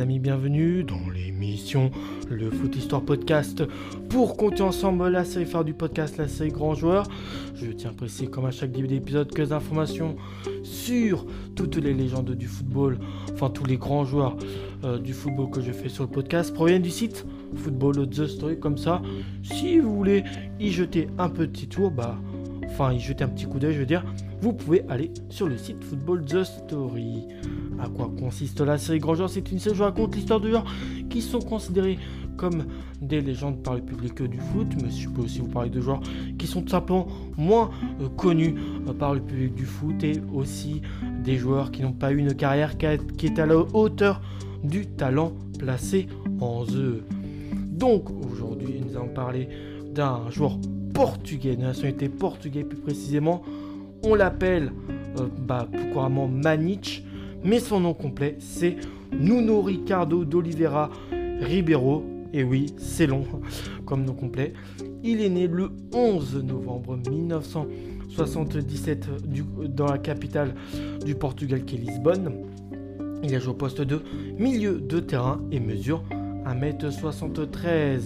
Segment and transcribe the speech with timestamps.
[0.00, 1.90] amis, bienvenue dans l'émission
[2.28, 3.62] Le Foot Histoire Podcast
[4.10, 7.06] pour compter ensemble la série phare du podcast, la série Grand Joueur.
[7.54, 10.16] Je tiens à préciser comme à chaque début d'épisode que les informations
[10.62, 11.24] sur
[11.54, 12.98] toutes les légendes du football,
[13.32, 14.36] enfin tous les grands joueurs
[14.84, 17.24] euh, du football que je fais sur le podcast proviennent du site
[17.54, 19.00] Football The Story comme ça.
[19.42, 20.24] Si vous voulez
[20.60, 22.18] y jeter un petit tour, bah
[22.68, 24.04] enfin y jeter un petit coup d'œil, je veux dire,
[24.40, 27.26] vous pouvez aller sur le site Football The Story.
[27.78, 29.30] À quoi consiste la série Grand Joueur?
[29.30, 30.64] C'est une série où je raconte l'histoire de joueurs
[31.10, 31.98] qui sont considérés
[32.36, 32.66] comme
[33.00, 36.00] des légendes par le public du foot, mais je peux aussi vous parler de joueurs
[36.38, 38.54] qui sont tout simplement moins euh, connus
[38.86, 40.82] euh, par le public du foot et aussi
[41.24, 44.20] des joueurs qui n'ont pas eu une carrière qui est à la hauteur
[44.64, 46.08] du talent placé
[46.40, 47.04] en eux.
[47.66, 49.48] Donc aujourd'hui, nous allons parler
[49.94, 50.58] d'un joueur
[50.96, 53.42] portugais, de nationalité portugaise plus précisément.
[54.02, 54.72] On l'appelle
[55.20, 57.02] euh, bah, plus couramment Maniche,
[57.44, 58.76] mais son nom complet c'est
[59.12, 60.88] Nuno Ricardo d'Oliveira
[61.40, 62.02] Ribeiro.
[62.32, 63.24] Et oui, c'est long
[63.84, 64.54] comme nom complet.
[65.04, 69.06] Il est né le 11 novembre 1977
[69.68, 70.54] dans la capitale
[71.04, 72.32] du Portugal qui est Lisbonne.
[73.22, 74.00] Il a joué au poste de
[74.38, 76.02] milieu de terrain et mesure
[76.46, 78.00] 1m73.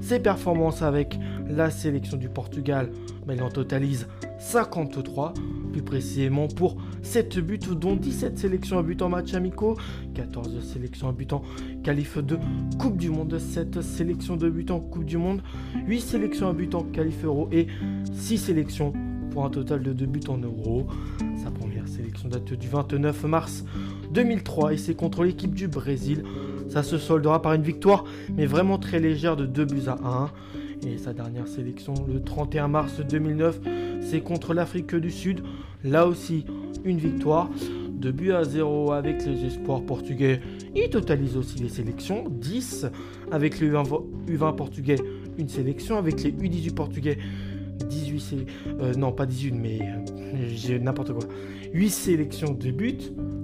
[0.00, 2.90] Ses performances avec la sélection du Portugal,
[3.26, 5.34] mais il en totalise 53,
[5.72, 9.76] plus précisément pour 7 buts, dont 17 sélections à but en match amicaux,
[10.14, 11.42] 14 sélections à but en
[11.82, 12.38] qualif de
[12.78, 15.42] Coupe du Monde, 7 sélections de but en Coupe du Monde,
[15.86, 17.66] 8 sélections à but en qualif euro et
[18.12, 18.92] 6 sélections
[19.30, 20.86] pour un total de 2 buts en euro.
[21.42, 23.64] Sa première sélection date du 29 mars
[24.12, 26.24] 2003 et c'est contre l'équipe du Brésil.
[26.68, 28.04] Ça se soldera par une victoire,
[28.36, 30.30] mais vraiment très légère de 2 buts à 1.
[30.86, 33.60] Et sa dernière sélection, le 31 mars 2009,
[34.00, 35.42] c'est contre l'Afrique du Sud.
[35.84, 36.44] Là aussi,
[36.84, 37.50] une victoire.
[37.98, 40.40] De buts à 0 avec les espoirs portugais.
[40.76, 42.26] Il totalise aussi les sélections.
[42.30, 42.86] 10
[43.32, 44.94] avec les U20, portugais,
[45.36, 45.98] une sélection.
[45.98, 47.18] Avec les U18 portugais,
[47.88, 48.46] 18
[48.80, 51.22] euh, non pas 18 mais euh, j'ai n'importe quoi
[51.72, 52.98] 8 sélections de buts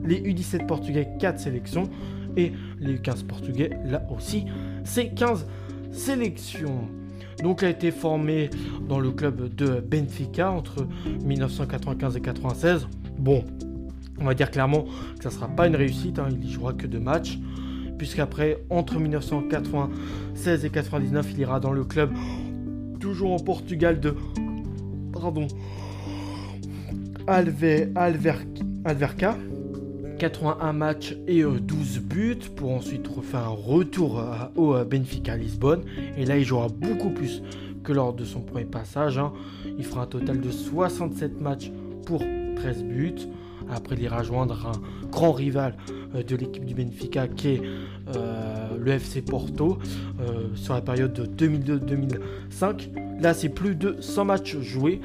[0.05, 1.89] les U17 portugais 4 sélections
[2.37, 4.45] et les U15 portugais là aussi
[4.85, 5.47] c'est 15
[5.93, 6.89] sélections
[7.43, 8.51] donc il a été formé
[8.89, 10.87] dans le club de Benfica entre
[11.25, 12.89] 1995 et 96.
[13.19, 13.45] Bon,
[14.19, 14.85] on va dire clairement
[15.17, 16.29] que ça ne sera pas une réussite, hein.
[16.31, 17.39] il n'y jouera que deux matchs.
[17.99, 22.13] Puisqu'après, entre 1996 et 99, il ira dans le club
[22.99, 24.17] toujours en Portugal de...
[25.13, 25.47] Pardon.
[27.27, 29.37] Alve, Alverca.
[30.19, 34.23] 81 matchs et 12 euh, buts pour ensuite refaire un retour
[34.57, 35.83] au euh, Benfica Lisbonne.
[36.17, 37.43] Et là, il jouera beaucoup plus
[37.83, 39.19] que lors de son premier passage.
[39.19, 39.33] Hein.
[39.79, 41.71] Il fera un total de 67 matchs
[42.07, 42.23] pour
[42.57, 43.15] 13 buts.
[43.71, 45.77] Après, il ira joindre un grand rival
[46.15, 47.63] euh, de l'équipe du Benfica qui est
[48.79, 49.79] le FC Porto
[50.55, 53.21] sur la période de 2002-2005.
[53.21, 55.01] Là, c'est plus de 100 matchs joués.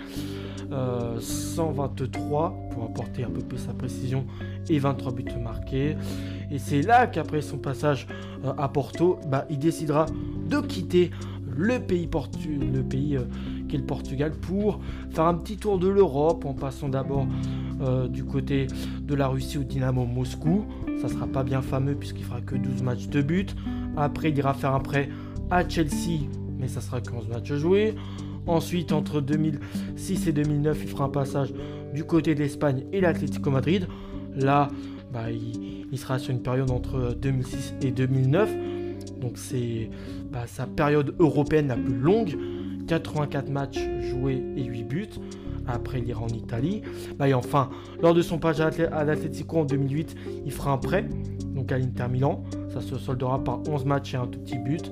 [1.19, 4.25] 123 pour apporter un peu plus sa précision
[4.69, 5.95] et 23 buts marqués.
[6.51, 8.07] Et c'est là qu'après son passage
[8.43, 10.05] euh, à Porto, bah, il décidera
[10.49, 11.11] de quitter
[11.57, 13.23] le pays, portu le pays euh,
[13.67, 14.79] qu'est le Portugal pour
[15.11, 17.27] faire un petit tour de l'Europe en passant d'abord
[17.81, 18.67] euh, du côté
[19.01, 20.65] de la Russie au Dynamo Moscou.
[21.01, 23.55] Ça sera pas bien fameux puisqu'il fera que 12 matchs de but.
[23.95, 25.09] Après, il ira faire un prêt
[25.51, 26.27] à Chelsea,
[26.57, 27.95] mais ça sera 15 matchs joués.
[28.49, 31.53] Ensuite, entre 2006 et 2009, il fera un passage
[31.93, 33.87] du côté de l'Espagne et l'Atlético Madrid.
[34.35, 34.69] Là,
[35.13, 38.49] bah, il, sera sur une période entre 2006 et 2009.
[39.21, 39.91] Donc c'est
[40.31, 42.35] bah, sa période européenne la plus longue.
[42.87, 45.07] 84 matchs joués et 8 buts.
[45.67, 46.81] Après, il ira en Italie.
[47.19, 47.69] Bah, et enfin,
[48.01, 50.15] lors de son passage à l'Atlético en 2008,
[50.47, 51.07] il fera un prêt
[51.53, 52.43] donc à l'Inter Milan.
[52.73, 54.91] Ça se soldera par 11 matchs et un tout petit but.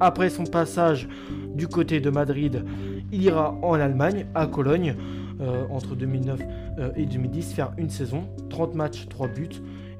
[0.00, 1.08] Après son passage
[1.54, 2.64] du côté de Madrid,
[3.12, 4.96] il ira en Allemagne, à Cologne.
[5.42, 6.40] Euh, entre 2009
[6.78, 9.48] euh, et 2010, faire une saison, 30 matchs, 3 buts,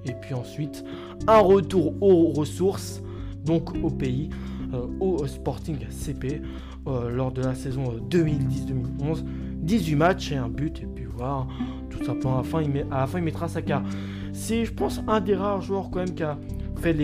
[0.05, 0.85] et puis ensuite
[1.27, 3.03] un retour aux ressources,
[3.45, 4.31] donc au pays,
[4.73, 6.43] euh, au Sporting CP,
[6.87, 9.25] lors de la saison 2010-2011,
[9.63, 11.47] 18 matchs et un but, et puis voilà,
[11.91, 13.87] tout simplement à la fin, il, met, à la fin, il mettra sa carte.
[14.33, 16.39] C'est, je pense, un des rares joueurs quand même qui a
[16.81, 16.97] fait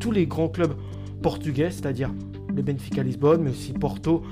[0.00, 0.74] tous les grands clubs
[1.22, 2.10] portugais, c'est-à-dire
[2.54, 4.22] le Benfica Lisbonne, mais aussi Porto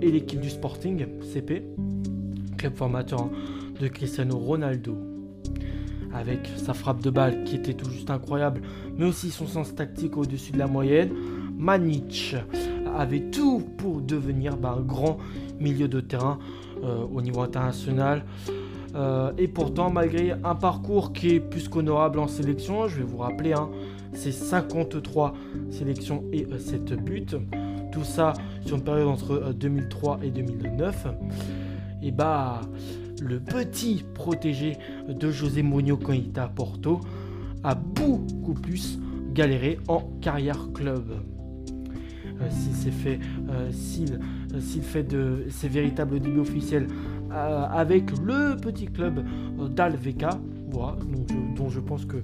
[0.00, 1.62] et l'équipe du Sporting CP
[2.56, 3.28] club formateur
[3.80, 4.96] de Cristiano Ronaldo.
[6.12, 8.62] Avec sa frappe de balle qui était tout juste incroyable,
[8.96, 11.10] mais aussi son sens tactique au-dessus de la moyenne,
[11.58, 12.36] Manic
[12.96, 15.18] avait tout pour devenir bah, un grand
[15.60, 16.38] milieu de terrain
[16.82, 18.24] euh, au niveau international.
[18.94, 23.18] Euh, et pourtant, malgré un parcours qui est plus qu'honorable en sélection, je vais vous
[23.18, 23.68] rappeler, hein,
[24.12, 25.34] c'est 53
[25.70, 27.26] sélections et 7 buts.
[27.92, 28.32] Tout ça
[28.64, 31.06] sur une période entre 2003 et 2009.
[32.02, 32.60] Et bah,
[33.22, 34.76] le petit protégé
[35.08, 36.14] de José Mourinho quand
[36.54, 37.00] Porto
[37.64, 38.98] a beaucoup plus
[39.32, 41.04] galéré en carrière club.
[42.40, 43.18] Euh, s'il fait,
[43.48, 46.86] euh, euh, s'il, fait de ses véritables débuts officiels
[47.30, 49.22] avec le petit club
[49.74, 50.30] d'Alveca,
[50.66, 52.16] dont je pense que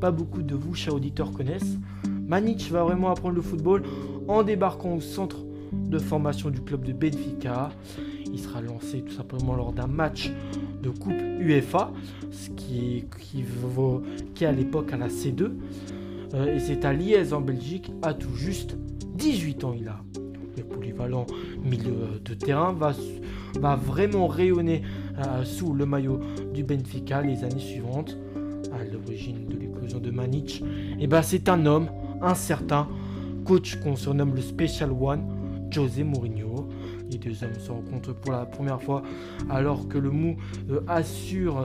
[0.00, 1.78] pas beaucoup de vous, chers auditeurs, connaissent.
[2.26, 3.82] Manic va vraiment apprendre le football
[4.28, 7.70] en débarquant au centre de formation du club de Benfica.
[8.32, 10.30] Il sera lancé tout simplement lors d'un match
[10.82, 11.92] de Coupe UEFA,
[12.30, 13.44] ce qui qui,
[14.34, 15.50] qui est à l'époque à la C2.
[16.48, 18.76] et c'est à Liège en Belgique, à tout juste
[19.14, 20.00] 18 ans il a.
[20.56, 21.26] Le polyvalent
[21.64, 22.92] milieu de terrain va,
[23.58, 24.99] va vraiment rayonner euh,
[25.44, 26.20] sous le maillot
[26.52, 28.16] du Benfica les années suivantes.
[28.72, 31.88] À l'origine de l'éclosion de Manic, et eh ben c'est un homme,
[32.22, 32.86] un certain
[33.44, 35.22] coach qu'on surnomme le Special One,
[35.70, 36.68] José Mourinho.
[37.10, 39.02] Les deux hommes se rencontrent pour la première fois
[39.48, 40.36] alors que le Mou
[40.70, 41.64] euh, assure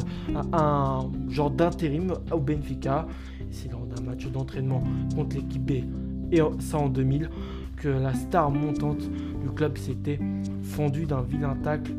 [0.53, 3.07] un genre d'intérim au Benfica.
[3.51, 4.83] C'est lors d'un match d'entraînement
[5.15, 5.83] contre l'équipe B
[6.31, 7.29] et ça en 2000
[7.77, 9.09] que la star montante
[9.41, 10.19] du club s'était
[10.63, 11.91] fondue d'un vilain tacle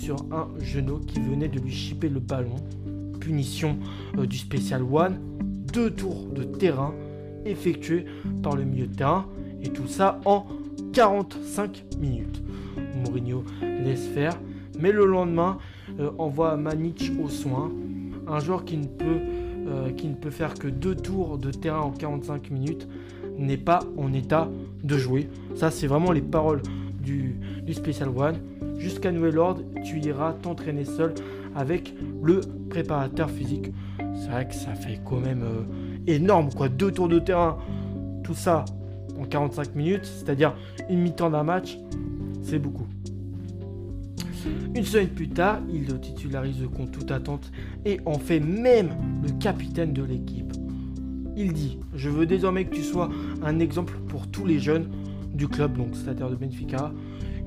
[0.00, 2.56] sur un genou qui venait de lui chipper le ballon.
[3.20, 3.78] Punition
[4.18, 5.18] euh, du Special One,
[5.72, 6.94] deux tours de terrain
[7.44, 8.06] effectués
[8.42, 9.26] par le milieu de terrain
[9.62, 10.46] et tout ça en
[10.92, 12.42] 45 minutes.
[12.96, 14.38] Mourinho laisse faire,
[14.78, 15.58] mais le lendemain
[16.00, 17.70] euh, envoie Manic au soin,
[18.26, 19.20] un joueur qui ne peut
[19.68, 22.88] euh, qui ne peut faire que deux tours de terrain en 45 minutes
[23.38, 24.50] n'est pas en état
[24.82, 25.28] de jouer.
[25.54, 26.62] Ça, c'est vraiment les paroles
[27.00, 27.36] du,
[27.72, 28.38] Special One.
[28.78, 31.14] Jusqu'à nouvel ordre, tu iras t'entraîner seul
[31.54, 32.40] avec le
[32.70, 33.72] préparateur physique.
[34.14, 35.62] C'est vrai que ça fait quand même euh,
[36.06, 36.68] énorme, quoi.
[36.68, 37.58] Deux tours de terrain,
[38.24, 38.64] tout ça
[39.20, 40.54] en 45 minutes, c'est-à-dire
[40.88, 41.78] une mi-temps d'un match,
[42.42, 42.86] c'est beaucoup.
[44.74, 47.52] Une semaine plus tard, il le titularise contre toute attente
[47.84, 48.90] et en fait même
[49.22, 50.52] le capitaine de l'équipe.
[51.36, 53.10] Il dit Je veux désormais que tu sois
[53.42, 54.90] un exemple pour tous les jeunes
[55.32, 56.92] du club, donc c'est-à-dire de Benfica.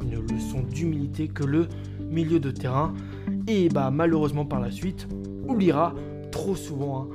[0.01, 1.67] Une leçon d'humilité que le
[2.09, 2.93] milieu de terrain,
[3.47, 5.07] et bah malheureusement par la suite,
[5.47, 5.93] oubliera
[6.31, 7.01] trop souvent.
[7.01, 7.07] Hein.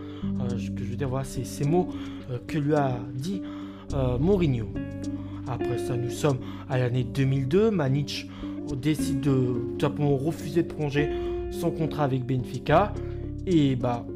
[0.42, 1.88] Euh, que je veux dire, voilà, c'est ces mots
[2.30, 3.42] euh, que lui a dit
[3.94, 4.66] euh, Mourinho.
[5.48, 6.38] Après ça, nous sommes
[6.68, 7.70] à l'année 2002.
[7.70, 8.28] Manic
[8.76, 9.30] décide de
[9.78, 11.08] tout simplement refuser de prolonger
[11.50, 12.92] son contrat avec Benfica.
[13.46, 14.06] Et bah,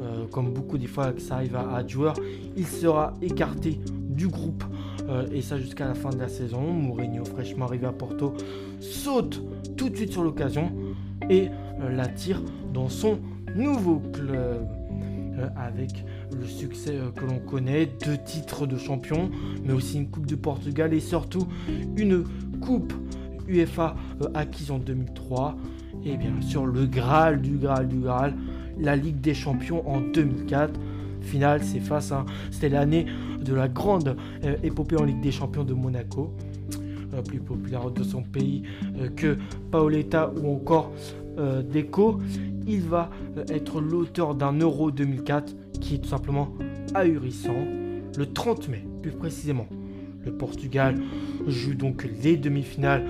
[0.00, 2.14] euh, comme beaucoup des fois que ça arrive à, à joueur,
[2.56, 3.78] il sera écarté
[4.14, 4.64] du groupe.
[5.08, 6.60] Euh, et ça jusqu'à la fin de la saison.
[6.60, 8.34] Mourinho, fraîchement arrivé à Porto,
[8.80, 9.42] saute
[9.76, 10.72] tout de suite sur l'occasion
[11.28, 11.48] et
[11.80, 13.18] euh, l'attire dans son
[13.54, 14.66] nouveau club.
[15.56, 19.32] avec le succès que l'on connaît, deux titres de champion,
[19.64, 21.48] mais aussi une Coupe de Portugal et surtout
[21.96, 22.22] une
[22.60, 22.92] Coupe
[23.48, 23.96] UEFA
[24.34, 25.56] acquise en 2003.
[26.04, 28.34] Et bien sûr, le Graal du Graal du Graal,
[28.78, 30.78] la Ligue des Champions en 2004.
[31.20, 32.26] Finale, c'est face à.
[32.50, 33.06] C'était l'année
[33.44, 36.32] de la grande euh, épopée en Ligue des Champions de Monaco,
[37.12, 38.62] euh, plus populaire de son pays
[38.98, 39.36] euh, que
[39.70, 40.92] Paoletta ou encore
[41.36, 42.20] Deco.
[42.66, 43.10] Il va
[43.48, 46.48] être l'auteur d'un Euro 2004 qui est tout simplement
[46.94, 47.56] ahurissant.
[48.16, 49.66] Le 30 mai, plus précisément,
[50.24, 50.94] le Portugal
[51.48, 53.04] joue donc les demi-finales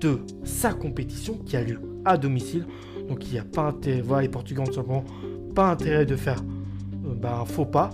[0.00, 2.66] de sa compétition qui a lieu à domicile
[3.08, 5.04] donc il n'y a pas intérêt, voilà, les Portugais ont tout simplement
[5.54, 6.42] pas intérêt de faire
[7.20, 7.90] bah, un faux pas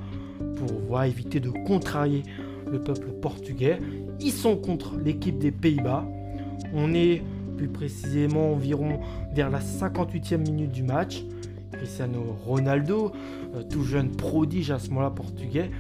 [0.60, 2.22] pour éviter de contrarier
[2.70, 3.78] le peuple portugais.
[4.20, 6.06] Ils sont contre l'équipe des Pays-Bas.
[6.74, 7.22] On est
[7.56, 9.00] plus précisément environ
[9.34, 11.24] vers la 58e minute du match.
[11.72, 13.12] Cristiano Ronaldo,
[13.54, 15.70] euh, tout jeune prodige à ce moment-là portugais,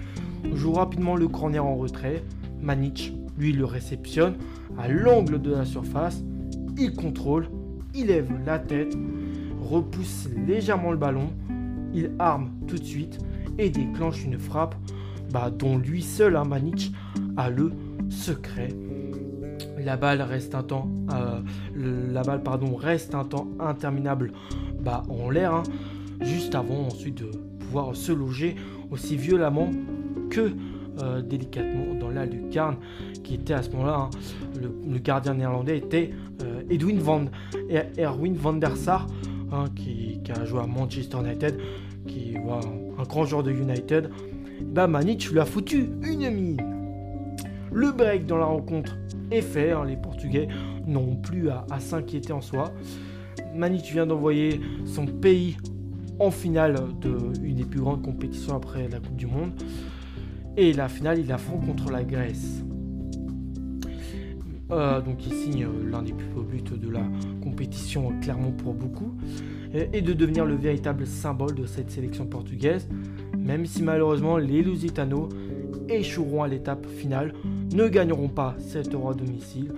[0.54, 2.22] joue rapidement le corner en retrait.
[2.60, 4.34] Manic, lui, le réceptionne
[4.78, 6.22] à l'angle de la surface.
[6.78, 7.48] Il contrôle,
[7.94, 8.96] il lève la tête,
[9.60, 11.30] repousse légèrement le ballon,
[11.92, 13.18] il arme tout de suite
[13.60, 14.74] et déclenche une frappe
[15.30, 16.44] bah, dont lui seul, hein,
[17.36, 17.72] a le
[18.08, 18.70] secret.
[19.78, 21.40] La balle reste un temps, euh,
[21.76, 24.32] la balle pardon reste un temps interminable
[24.80, 25.62] bah, en l'air, hein,
[26.20, 28.56] juste avant ensuite de pouvoir se loger
[28.90, 29.70] aussi violemment
[30.30, 30.52] que
[31.02, 32.76] euh, délicatement dans la lucarne
[33.22, 34.10] qui était à ce moment-là, hein,
[34.60, 36.10] le, gardien néerlandais était
[36.42, 37.24] euh, Edwin van,
[37.98, 39.06] Erwin van der Sar,
[39.52, 41.58] hein, qui, a joué à Manchester United,
[42.06, 42.36] qui
[43.00, 44.10] un grand joueur de United.
[44.62, 46.60] Bah Manic lui a foutu une mine.
[47.72, 48.98] Le break dans la rencontre
[49.30, 50.48] est fait, hein, les Portugais
[50.86, 52.72] n'ont plus à, s'inquiéter en soi.
[53.54, 55.56] Manic vient d'envoyer son pays
[56.18, 59.52] en finale d'une des plus grandes compétitions après la Coupe du Monde.
[60.56, 62.62] Et la finale, il affronte contre la Grèce.
[64.72, 67.02] Euh, donc il signe l'un des plus beaux buts de la
[67.42, 69.16] compétition, clairement pour beaucoup,
[69.72, 72.88] et de devenir le véritable symbole de cette sélection portugaise,
[73.38, 75.28] même si malheureusement les Lusitanos
[75.88, 77.34] échoueront à l'étape finale,
[77.72, 79.72] ne gagneront pas cette euro à domicile,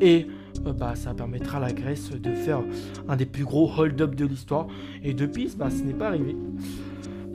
[0.00, 0.26] et
[0.66, 2.62] euh, bah, ça permettra à la Grèce de faire
[3.08, 4.66] un des plus gros hold-up de l'histoire,
[5.02, 6.36] et depuis, bah, ce n'est pas arrivé.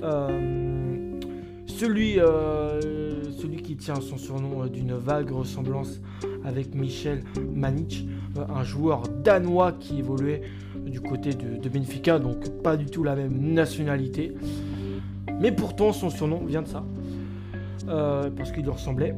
[0.03, 1.19] Euh,
[1.67, 6.01] celui, celui qui tient son surnom d'une vague ressemblance
[6.43, 8.07] avec Michel Manic,
[8.37, 10.41] euh, un joueur danois qui évoluait
[10.89, 14.33] du côté de, Benfica, donc pas du tout la même nationalité.
[15.39, 16.83] Mais pourtant, son surnom vient de ça,
[17.87, 19.15] euh, parce qu'il lui ressemblait.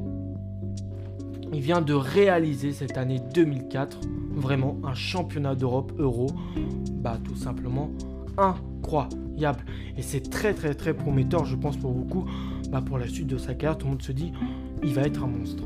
[1.53, 3.99] Il vient de réaliser cette année 2004
[4.33, 6.27] vraiment un championnat d'Europe euro,
[6.91, 7.91] bah tout simplement
[8.37, 9.65] incroyable.
[9.97, 12.25] Et c'est très très très prometteur, je pense pour beaucoup,
[12.69, 13.77] bah, pour la suite de sa carrière.
[13.77, 14.31] Tout le monde se dit,
[14.83, 15.63] il va être un monstre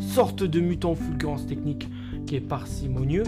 [0.00, 1.88] sorte de mutant fulgurance technique
[2.36, 3.24] est parcimonieux,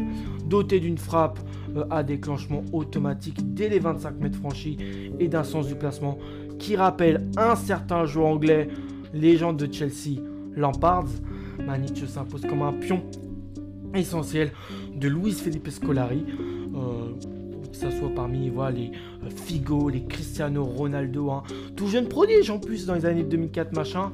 [0.46, 1.38] doté d'une frappe
[1.76, 4.76] euh, à déclenchement automatique dès les 25 mètres franchis
[5.18, 6.18] et d'un sens du placement
[6.58, 8.68] qui rappelle un certain joueur anglais,
[9.14, 10.20] légende de Chelsea,
[10.54, 11.06] Lampard.
[11.66, 13.02] Maniche s'impose comme un pion
[13.94, 14.52] essentiel
[14.94, 16.24] de Luis Felipe Scolari.
[16.74, 17.12] Euh,
[17.70, 18.92] que ce soit parmi voilà, les
[19.24, 21.42] euh, Figo, les Cristiano Ronaldo, hein.
[21.74, 24.12] tout jeune prodige en plus dans les années 2004 machin,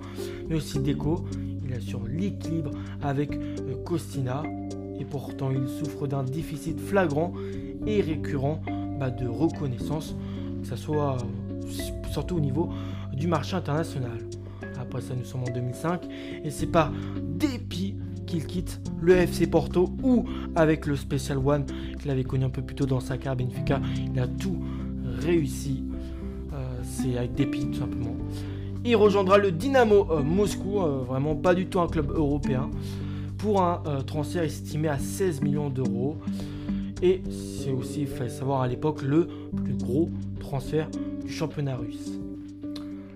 [0.48, 1.24] mais aussi Deco
[1.68, 2.70] il assure l'équilibre
[3.02, 3.38] avec
[3.84, 4.42] Costina
[4.98, 7.32] et pourtant il souffre d'un déficit flagrant
[7.86, 8.60] et récurrent
[8.98, 10.16] bah, de reconnaissance,
[10.62, 11.70] que ce soit euh,
[12.10, 12.70] surtout au niveau
[13.12, 14.18] du marché international.
[14.80, 16.02] Après ça, nous sommes en 2005
[16.44, 20.24] et c'est pas dépit qu'il quitte le FC Porto ou
[20.54, 21.64] avec le Special One
[22.00, 23.80] qu'il avait connu un peu plus tôt dans sa carrière Benfica.
[24.12, 24.58] Il a tout
[25.20, 25.84] réussi.
[26.52, 28.16] Euh, c'est avec dépit tout simplement.
[28.84, 32.70] Il rejoindra le Dynamo euh, Moscou, vraiment pas du tout un club européen,
[33.38, 36.16] pour un euh, transfert estimé à 16 millions d'euros.
[37.00, 39.28] Et c'est aussi, il fallait savoir à l'époque, le
[39.64, 40.88] plus gros transfert
[41.24, 42.18] du championnat russe.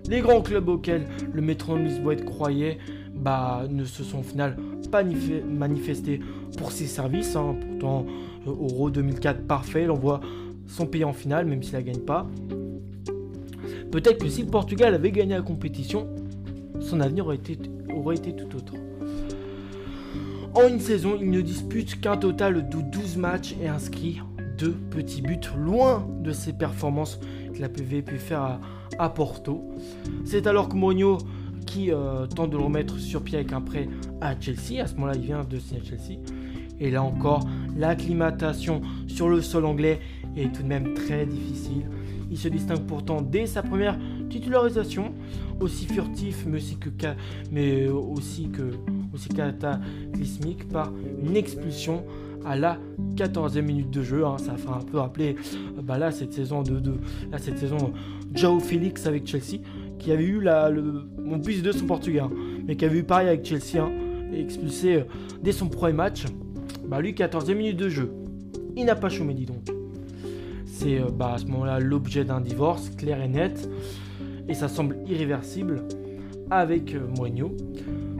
[0.09, 2.77] Les grands clubs auxquels le métronome Lisboète croyait
[3.13, 4.57] bah, ne se sont au final
[4.91, 6.19] pas manifestés
[6.57, 7.35] pour ses services.
[7.35, 7.55] Hein.
[7.59, 8.05] Pourtant,
[8.45, 10.21] Euro 2004 parfait, l'envoie
[10.67, 12.27] son pays en finale, même s'il ne gagne pas.
[13.91, 16.07] Peut-être que si le Portugal avait gagné la compétition,
[16.79, 18.73] son avenir aurait été tout autre.
[20.55, 24.21] En une saison, il ne dispute qu'un total de 12 matchs et inscrit
[24.55, 27.19] deux petits buts, loin de ses performances
[27.55, 28.59] qu'il avait pu faire
[28.99, 29.63] à, Porto.
[30.25, 31.17] C'est alors que Mourinho
[31.65, 33.89] qui euh, tente de le remettre sur pied avec un prêt
[34.21, 34.79] à Chelsea.
[34.79, 36.19] À ce moment-là, il vient de signer Chelsea.
[36.79, 39.99] Et là encore, l'acclimatation sur le sol anglais
[40.37, 41.89] est tout de même très difficile.
[42.29, 43.97] Il se distingue pourtant dès sa première
[44.29, 45.13] titularisation,
[45.59, 46.89] aussi furtif mais aussi que,
[47.51, 48.71] mais aussi que
[49.13, 50.91] aussi cataclysmique par
[51.23, 52.03] une expulsion
[52.45, 52.77] à la
[53.15, 54.25] 14e minute de jeu.
[54.25, 54.37] Hein.
[54.37, 55.35] Ça fait un peu rappeler
[55.81, 56.93] bah là, cette saison de, de
[57.37, 57.93] cette saison
[58.33, 59.61] Joe Felix avec Chelsea,
[59.99, 62.31] qui avait eu la, le, mon plus de son portugais, hein,
[62.67, 63.91] mais qui avait eu pareil avec Chelsea, hein,
[64.33, 65.03] expulsé euh,
[65.41, 66.25] dès son premier match.
[66.87, 68.11] Bah lui, 14e minute de jeu.
[68.75, 69.63] Il n'a pas chômé, dis donc.
[70.65, 73.69] C'est euh, bah, à ce moment-là l'objet d'un divorce clair et net,
[74.49, 75.83] et ça semble irréversible
[76.49, 77.07] avec euh,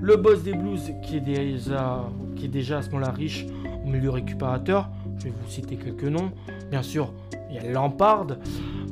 [0.04, 3.46] Le boss des Blues, qui est déjà, qui à ce moment-là riche
[3.86, 6.30] au milieu récupérateur, je vais vous citer quelques noms.
[6.70, 7.14] Bien sûr,
[7.50, 8.36] il y a Lampard, euh,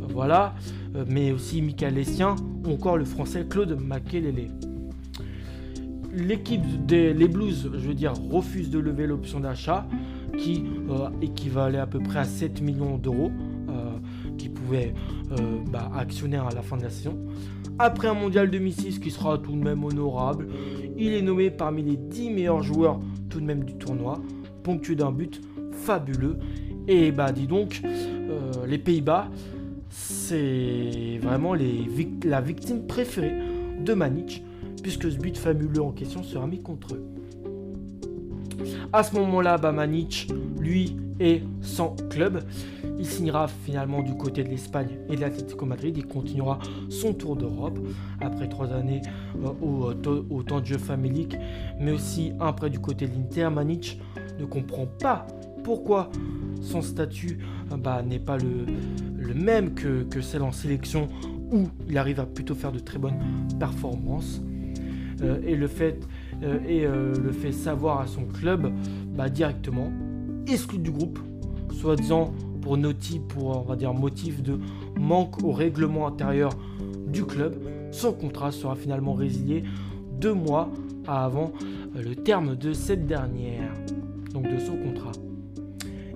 [0.07, 0.53] voilà,
[0.95, 4.51] euh, mais aussi Michael Essien, ou encore le français Claude Makelele.
[6.13, 9.85] L'équipe des Blues, je veux dire, refuse de lever l'option d'achat
[10.37, 10.63] qui
[11.21, 13.31] équivalait à peu près à 7 millions d'euros
[14.41, 14.93] qui pouvait
[15.31, 17.17] euh, bah, actionner à la fin de la saison.
[17.79, 20.47] Après un mondial 2006 qui sera tout de même honorable,
[21.01, 24.21] il est nommé parmi les 10 meilleurs joueurs tout de même du tournoi,
[24.63, 25.41] ponctué d'un but
[25.71, 26.37] fabuleux.
[26.87, 29.29] Et bah dis donc, euh, les Pays-Bas,
[29.89, 33.33] c'est vraiment la victime préférée
[33.83, 34.43] de Manic,
[34.83, 37.03] puisque ce but fabuleux en question sera mis contre eux.
[38.93, 40.27] À ce moment-là, bah, Manic,
[40.59, 42.43] lui, est sans club.
[43.01, 45.97] Il signera finalement du côté de l'Espagne et de l'Atlético Madrid.
[45.97, 47.79] Il continuera son tour d'Europe
[48.19, 49.01] après trois années
[49.43, 51.35] euh, euh, au, temps de jeu familique,
[51.79, 53.49] mais aussi un prêt du côté de l'Inter.
[53.49, 53.99] Manic
[54.39, 55.25] ne comprend pas
[55.63, 56.11] pourquoi
[56.61, 57.39] son statut
[57.71, 61.07] euh, bah, n'est pas le, même que, celle en sélection
[61.51, 63.17] où il arrive à plutôt faire de très bonnes
[63.59, 64.41] performances.
[65.43, 65.97] et le fait,
[67.51, 68.71] savoir à son club
[69.15, 69.91] bah, directement,
[70.45, 71.17] exclu du groupe,
[71.71, 72.31] soi-disant
[72.61, 72.77] pour
[73.27, 74.59] pour va dire motif de
[74.97, 76.51] manque au règlement intérieur
[77.07, 77.55] du club.
[77.91, 79.63] Son contrat sera finalement résilié
[80.19, 80.69] deux mois
[81.07, 81.51] avant
[81.95, 83.73] le terme de cette dernière,
[84.33, 85.11] donc de son contrat.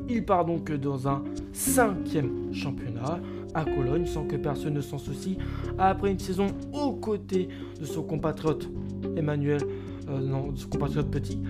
[0.08, 3.20] Il part donc dans un cinquième championnat
[3.56, 5.38] à Cologne sans que personne ne s'en soucie.
[5.78, 7.50] Après une saison aux côtés
[7.80, 8.70] de son compatriote
[9.18, 9.62] Emmanuel,
[10.10, 11.42] euh, non, de son compatriote Petit,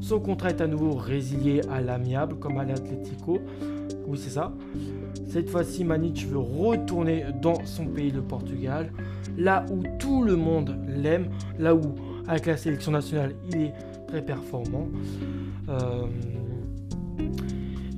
[0.00, 3.38] son contrat est à nouveau résilié à l'amiable comme à l'Atlético.
[4.12, 4.52] Oui, c'est ça.
[5.26, 8.92] Cette fois-ci, Manic veut retourner dans son pays, le Portugal,
[9.38, 11.80] là où tout le monde l'aime, là où,
[12.28, 13.72] avec la sélection nationale, il est
[14.06, 14.86] très performant.
[15.70, 16.04] Euh,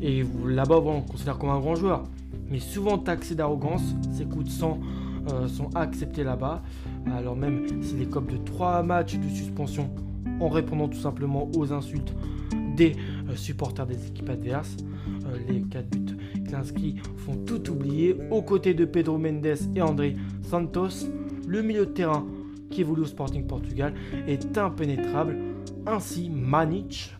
[0.01, 2.05] et là-bas, on le considère comme un grand joueur.
[2.49, 4.79] Mais souvent taxé d'arrogance, ses coups de sang
[5.33, 6.63] euh, sont acceptés là-bas.
[7.13, 9.91] Alors même s'il écope de 3 matchs de suspension
[10.39, 12.15] en répondant tout simplement aux insultes
[12.77, 12.97] des
[13.29, 14.77] euh, supporters des équipes adverses.
[15.27, 16.17] Euh, les 4 buts
[16.55, 18.17] inscrits font tout oublier.
[18.31, 21.09] Aux côtés de Pedro Mendes et André Santos,
[21.47, 22.25] le milieu de terrain
[22.71, 23.95] qui évolue au Sporting Portugal
[24.27, 25.37] est impénétrable.
[25.87, 27.15] Ainsi, Manic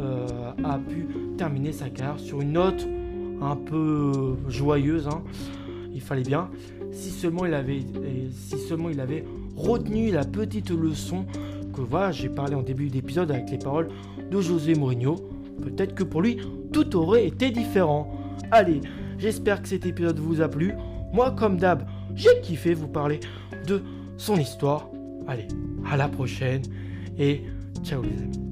[0.00, 2.86] euh, a pu terminer sa carrière sur une note
[3.40, 5.08] un peu joyeuse.
[5.08, 5.22] Hein.
[5.92, 6.50] Il fallait bien.
[6.92, 7.80] Si seulement il avait,
[8.30, 9.24] si seulement il avait
[9.56, 11.26] retenu la petite leçon
[11.74, 13.88] que voilà, j'ai parlé en début d'épisode avec les paroles
[14.30, 15.16] de José Mourinho.
[15.62, 16.38] Peut-être que pour lui,
[16.72, 18.10] tout aurait été différent.
[18.50, 18.80] Allez,
[19.18, 20.72] j'espère que cet épisode vous a plu.
[21.12, 23.20] Moi, comme d'hab, j'ai kiffé vous parler
[23.66, 23.82] de
[24.16, 24.90] son histoire.
[25.26, 25.48] Allez,
[25.90, 26.62] à la prochaine
[27.18, 27.42] et
[27.82, 28.46] ciao les amis.